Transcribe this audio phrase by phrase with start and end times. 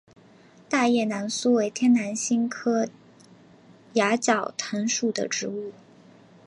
[0.67, 2.87] 大叶南苏为天南星科
[3.93, 5.73] 崖角藤属的植物。